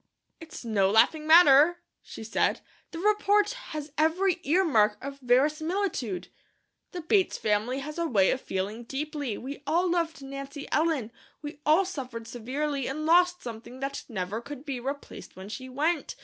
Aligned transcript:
"It's 0.39 0.65
no 0.65 0.89
laughing 0.89 1.27
matter," 1.27 1.79
she 2.01 2.23
said. 2.23 2.61
"The 2.89 2.97
report 2.97 3.51
has 3.69 3.91
every 3.99 4.39
ear 4.41 4.65
mark 4.65 4.97
of 4.99 5.19
verisimilitude. 5.19 6.29
The 6.91 7.01
Bates 7.01 7.37
family 7.37 7.81
has 7.81 7.99
a 7.99 8.07
way 8.07 8.31
of 8.31 8.41
feeling 8.41 8.83
deeply. 8.83 9.37
We 9.37 9.61
all 9.67 9.87
loved 9.91 10.23
Nancy 10.23 10.67
Ellen. 10.71 11.11
We 11.43 11.59
all 11.67 11.85
suffered 11.85 12.25
severely 12.27 12.87
and 12.87 13.05
lost 13.05 13.43
something 13.43 13.79
that 13.81 14.05
never 14.09 14.41
could 14.41 14.65
be 14.65 14.79
replaced 14.79 15.35
when 15.35 15.49
she 15.49 15.69
went. 15.69 16.15